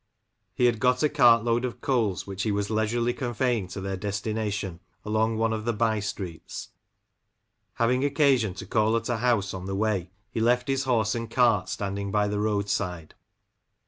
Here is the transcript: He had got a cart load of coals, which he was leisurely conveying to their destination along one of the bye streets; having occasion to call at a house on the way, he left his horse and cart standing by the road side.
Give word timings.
He 0.55 0.65
had 0.65 0.79
got 0.79 1.03
a 1.03 1.09
cart 1.09 1.43
load 1.43 1.63
of 1.63 1.79
coals, 1.79 2.25
which 2.25 2.41
he 2.41 2.51
was 2.51 2.71
leisurely 2.71 3.13
conveying 3.13 3.67
to 3.67 3.79
their 3.79 3.95
destination 3.97 4.79
along 5.05 5.37
one 5.37 5.53
of 5.53 5.63
the 5.63 5.73
bye 5.73 5.99
streets; 5.99 6.69
having 7.75 8.03
occasion 8.03 8.55
to 8.55 8.65
call 8.65 8.97
at 8.97 9.09
a 9.09 9.17
house 9.17 9.53
on 9.53 9.65
the 9.67 9.75
way, 9.75 10.09
he 10.31 10.39
left 10.41 10.67
his 10.69 10.85
horse 10.85 11.13
and 11.13 11.29
cart 11.29 11.69
standing 11.69 12.09
by 12.09 12.27
the 12.27 12.39
road 12.39 12.67
side. 12.67 13.13